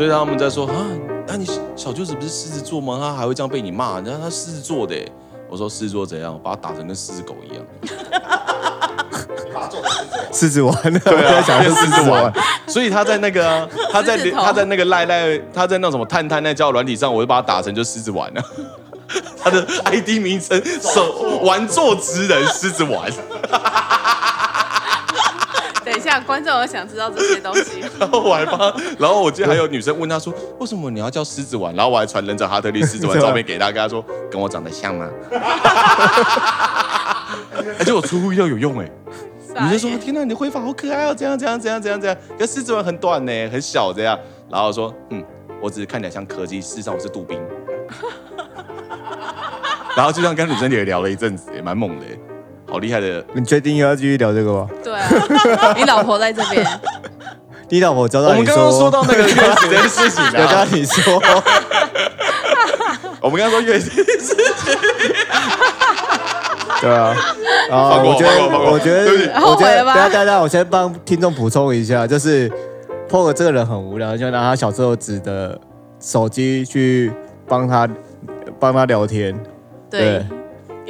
[0.00, 0.86] 所以他们在说啊，
[1.26, 1.46] 那你
[1.76, 2.96] 小舅子不是狮子座吗？
[2.98, 4.00] 他还会这样被你骂？
[4.00, 4.96] 然后他狮子座的，
[5.46, 6.32] 我说狮子座怎样？
[6.32, 7.62] 我把他打成跟狮子狗一样。
[9.52, 9.90] 把它做成
[10.32, 12.32] 狮子王狮子丸，对啊在讲变狮子丸丸，
[12.66, 18.42] 所以他在那个啊、他 在他在那个赖赖，他在那什么探探那交友软体上，我就把他打成就狮子丸了。
[19.44, 23.20] 他的 ID 名称手玩坐之人狮子丸，等
[23.50, 23.89] 一
[26.10, 28.58] 下，观众有想知道这些东西， 然后我还帮，
[28.98, 31.74] 然后我记得还有女生问他说，为什么你要叫狮子丸？
[31.74, 35.08] 然后我还传忍者哈特利狮子丸照片给他，跟他说跟我长得像吗？
[37.78, 38.90] 而且我出乎意料有用哎、
[39.62, 42.16] 女生说：“天哪，你的挥发好可爱哦，这样这样这样这样这样。
[42.38, 44.18] 可狮子丸很短呢，很小这样。”
[44.50, 45.24] 然后说：“嗯，
[45.62, 47.40] 我只是看起来像柯基，事实上我是杜宾。”
[49.96, 52.18] 然后就这样跟女生也聊了一阵子，也蛮猛的耶，
[52.68, 53.24] 好厉害的。
[53.32, 54.68] 你确定要继续聊这个吗？
[55.76, 56.66] 你老婆在这边，
[57.68, 61.22] 你老婆交代你我们刚刚说到那个月子这件事情有跟啊，你说，
[63.20, 64.34] 我们刚刚说月子事情，
[66.80, 67.14] 对啊，
[67.70, 68.72] 啊，放过我觉得，放过放过。
[68.72, 72.50] 我觉得，对不起我觉得， 后悔了吧等一下等下，我先帮听众补充一下，就是
[73.08, 75.58] POG 这个人很无聊，就拿他小时候指的
[76.00, 77.12] 手机去
[77.46, 77.88] 帮他
[78.58, 79.38] 帮他聊天，
[79.90, 80.00] 对。
[80.00, 80.26] 对，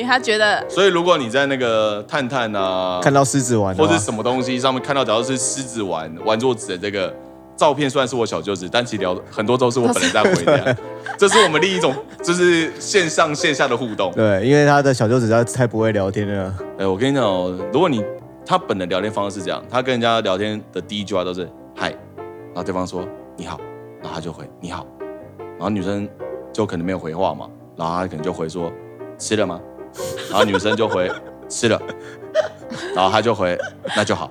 [0.00, 7.14] 因为他觉得所以如果你在那个探探啊，看到狮子丸或者什么东西上面看到，只要是狮子丸玩桌子的这个
[7.54, 10.74] 照片，虽然是我小舅子，但其实聊很多都是我本人在回的。
[11.18, 14.10] 这是我们另一种就是线上线下的互动。
[14.12, 18.02] 对，因为他的小舅子他太不会聊天了，哎，我跟你讲哦，如果你
[18.46, 23.60] 他本人聊天方式是这样，他跟人家聊天的第一句话都是嗨，然后对方说你好，
[24.00, 24.86] 然后他就回你好，
[25.38, 26.08] 然后女生
[26.54, 28.72] 就可能没有回话嘛，然后他可能就回说
[29.18, 29.60] 吃了吗？
[30.30, 31.10] 然后女生就回
[31.48, 31.80] 吃了，
[32.94, 33.58] 然后他就回
[33.96, 34.30] 那就好。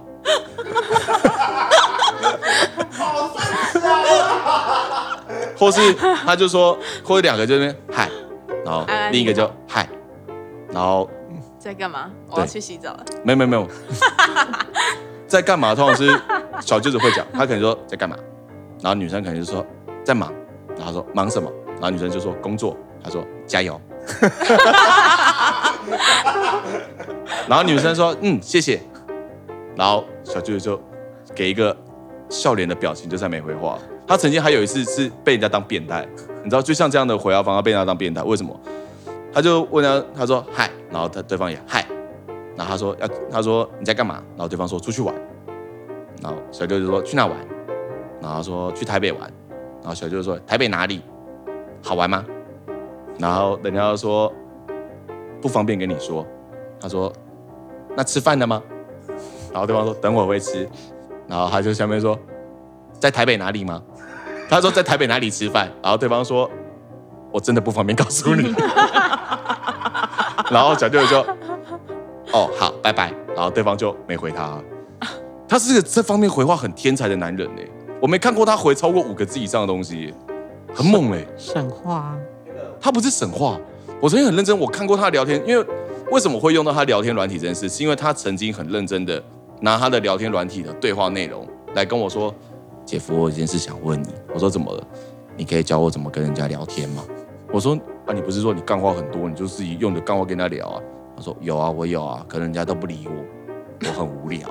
[5.57, 5.93] 或是
[6.25, 8.09] 他就说，或者两个就那边嗨，
[8.63, 9.87] 然后另一个就嗨，
[10.71, 11.09] 然后
[11.59, 12.09] 在干嘛？
[12.29, 13.03] 我要去洗澡了。
[13.25, 13.67] 没有没有没有，
[15.27, 15.75] 在干嘛？
[15.75, 16.17] 通常是
[16.61, 18.15] 小舅子会讲，他可能说在干嘛，
[18.81, 19.65] 然后女生可能就说
[20.01, 20.33] 在忙，
[20.77, 23.79] 然后他说忙什么，然后女生就说工作，他说加油，
[27.47, 28.79] 然后女生说嗯谢谢，
[29.75, 30.81] 然后小舅舅就
[31.35, 31.75] 给一个
[32.29, 33.77] 笑脸的表情，就再没回话。
[34.07, 36.07] 他曾经还有一次是被人家当变态，
[36.43, 38.59] 你知道，就像这样的回答方式被人家当变态，为什么？
[39.31, 41.85] 他就问他，他说嗨，然后他对方也嗨，
[42.55, 44.15] 然后他说要，他说你在干嘛？
[44.35, 45.13] 然后对方说出去玩，
[46.23, 47.37] 然后小舅舅说去哪玩？
[48.19, 49.21] 然后他说去台北玩，
[49.81, 51.01] 然后小舅舅说台北哪里？
[51.83, 52.25] 好玩吗？
[53.19, 54.33] 然后人家说
[55.41, 56.25] 不方便跟你说，
[56.79, 57.11] 他说
[57.95, 58.61] 那吃饭了吗？
[59.51, 60.67] 然后对方说等会儿会吃，
[61.27, 62.17] 然后他就下面说
[62.99, 63.81] 在台北哪里吗？
[64.49, 65.71] 他说在台北哪里吃饭？
[65.81, 66.49] 然后对方说
[67.31, 68.53] 我真的不方便告诉你。
[70.51, 71.19] 然后小舅就
[72.31, 73.13] 哦好，拜拜。
[73.35, 74.59] 然后对方就没回他。
[75.47, 77.61] 他是个这方面回话很天才的男人呢，
[78.01, 80.13] 我没看过他回超过五个字以上的东西，
[80.73, 81.25] 很猛哎。
[81.37, 82.17] 神话啊，
[82.79, 83.59] 他不是神话，
[84.01, 85.65] 我曾经很认真，我看过他聊天，因为
[86.09, 89.21] 为什么会用到他聊天软体这件事，是因为他曾经很认真的
[89.59, 91.45] 拿他的聊天软体的对话内容
[91.75, 92.33] 来跟我说，
[92.85, 94.07] 姐夫，我有件事想问你。
[94.33, 94.83] 我说怎么了？
[95.35, 97.03] 你可以教我怎么跟人家聊天吗？
[97.51, 100.81] 我说啊，你不是说你干话很多，你就自己用的干话跟他聊啊？
[101.17, 103.11] 他说有啊，我有啊，可能人家都不理我，
[103.85, 104.49] 我很无聊。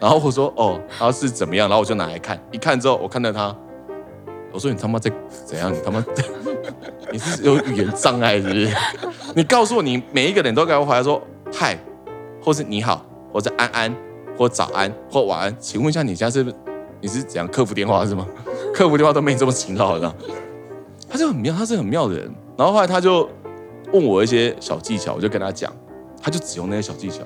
[0.00, 1.68] 然后我说哦，然后是怎么样？
[1.68, 3.54] 然后我就拿来看，一看之后，我看到他，
[4.52, 5.10] 我说你他妈在
[5.44, 5.72] 怎样？
[5.72, 6.00] 你他妈
[7.12, 8.68] 你是有语言障碍是不是？
[9.34, 11.78] 你告诉我，你每一个人都给我回来说嗨，
[12.42, 13.96] 或是你好，或者安安，
[14.36, 15.56] 或早安，或晚安。
[15.58, 16.44] 请问一下，你家是
[17.00, 18.26] 你是怎样客服电话是吗？
[18.74, 20.14] 客服电话都没你这么勤劳的。
[21.08, 22.30] 他就很妙，他是很妙的人。
[22.56, 23.28] 然后后来他就
[23.92, 25.72] 问我一些小技巧，我就跟他讲，
[26.20, 27.22] 他就只用那些小技巧。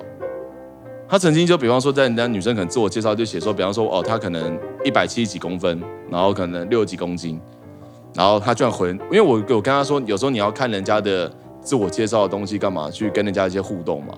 [1.08, 7.38] 他曾经就比方说，在人家女生可能自我介绍就写说，比方说哦，他可能一百七十几公分，然后可能六十几公斤，
[8.14, 14.12] 然后他居然回，因为我我跟他说，有时候你要看人家的自我介绍的东西干嘛，去跟人家一些互动嘛。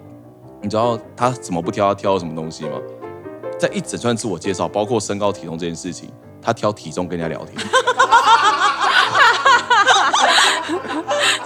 [0.61, 1.89] 你知道他怎么不挑？
[1.89, 2.79] 他挑什么东西吗？
[3.59, 6.11] 在一整串自我介绍，包括身高体重这件事情，
[6.43, 7.57] 他挑体重跟人家聊天。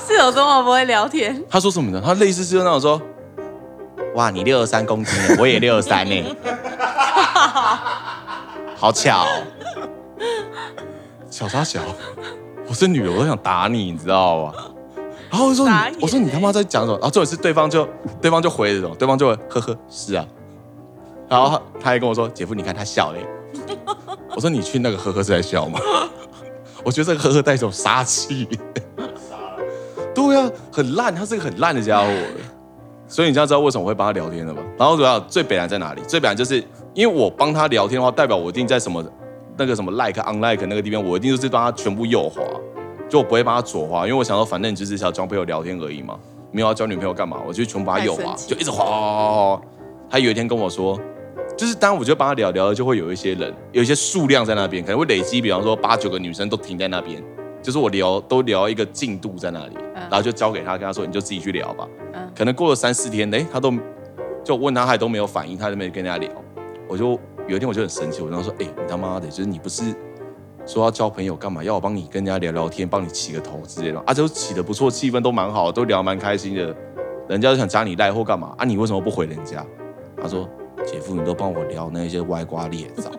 [0.07, 1.45] 是有多么不会聊天？
[1.51, 2.01] 他说什么呢？
[2.03, 3.03] 他类似是那种说，
[4.15, 6.37] 哇，你六十三公斤，我也六十三呢，
[8.75, 9.43] 好巧哦、
[11.31, 11.81] 小啥小？
[12.69, 14.53] 我是女的，我都想打你，你知道吗？
[15.31, 16.95] 然后我说你我说你他妈在讲什么？
[16.99, 17.87] 然后重点是对方就
[18.21, 20.27] 对方就回这种，对方就会呵呵是啊，
[21.29, 23.27] 然后他他还跟我说，姐夫你看他笑嘞，
[24.35, 25.79] 我说你去那个呵呵是在笑吗？
[26.85, 28.49] 我觉得这个呵呵带一种杀气。
[30.15, 32.09] 对啊，很烂，他是个很烂的家伙。
[33.07, 34.61] 所以你现在知道为什么我会帮他聊天了吧？
[34.79, 36.03] 然后主要最北南在哪里？
[36.07, 39.03] 最北南就是因为我帮他聊天的话，代表我一定在什么
[39.59, 42.41] 那个什么 like unlike 那个地方，我一定就是帮他全部右滑，
[43.09, 46.19] 就我不会帮他左滑，因为我想说反正你就是想交朋友聊天而已嘛，
[46.53, 47.43] 没有要交女朋友干嘛？
[47.47, 49.63] 我就全部把他右滑就一直滑滑滑滑滑。
[50.09, 50.99] 他有一天跟我说，
[51.57, 57.23] 就是当我就帮他聊聊，就会有一些人，有一些数量在那边，可能会累积，比方说八九个女生都停在那边，
[57.61, 61.87] 就是我聊都聊一个进度在那里，然后就交给他，跟他说你就自己去聊吧。
[62.15, 63.73] 嗯可能过了三四天，哎，他都
[64.45, 66.31] 就问他，他也都没有反应，他都没跟人家聊。
[66.87, 67.19] 我就
[67.49, 69.95] 有一天我就很生气，我跟他说，哎，你他妈的，就是你不是
[70.67, 71.65] 说要交朋友干嘛？
[71.65, 76.77] 要我帮你跟人家聊聊天，帮你起个头之类的啊，就起的不错，气氛都蛮好，都聊蛮开心的。
[77.27, 78.65] 人家就想加你赖或干嘛啊？
[78.65, 79.65] 你为什么不回人家？
[80.21, 80.49] 他说
[80.87, 83.11] ：“姐夫，你都帮我聊那些歪瓜裂枣，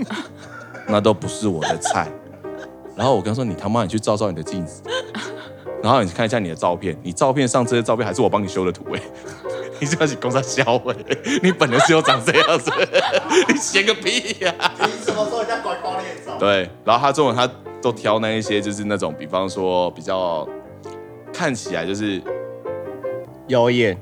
[0.86, 2.08] 那都不是我的菜。”
[2.94, 4.82] 然后我跟他说：“你他妈，你去照照你的镜子，
[5.82, 9.00] 然后你看一下你的照片，你照片上这些照片还是我帮你修的图哎、
[9.80, 10.94] 你这样子公司销毁，
[11.42, 12.70] 你本人是有长这样子，
[13.48, 16.36] 你嫌个屁呀、凭什么说人家拐瓜裂枣？
[16.38, 17.48] 对，然后他中文他
[17.82, 20.48] 都挑那一些就是那种，比方说比较
[21.32, 22.22] 看起来就是
[23.48, 23.96] 妖艳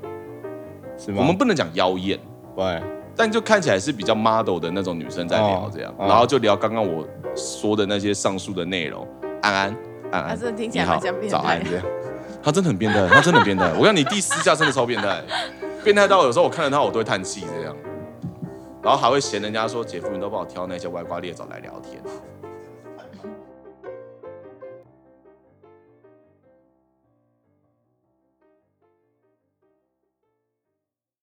[0.96, 1.16] 是吗？
[1.18, 2.18] 我们不能讲妖艳，
[2.56, 2.82] 对，
[3.16, 9.06] 但就看起来是比较 model 的那种女生在聊这样，哦哦然后就聊刚刚我说的那些上述的内容。
[9.42, 9.76] 安安，
[10.12, 11.84] 安真的听起来你好像变态早安这样。
[12.42, 13.72] 他真的很变态，他真的很变态。
[13.78, 15.22] 我让你第四下真的超变态，
[15.84, 17.76] 变态到有时候我看到他我都会叹气这样，
[18.82, 22.02] 然后还会嫌人家说姐夫你都帮我挑那些歪瓜裂枣来聊天。